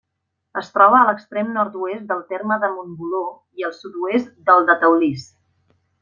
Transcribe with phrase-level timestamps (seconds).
[0.59, 3.21] Es troba a l'extrem nord-oest del terme de Montboló
[3.63, 5.27] i al sud-oest del de Teulís.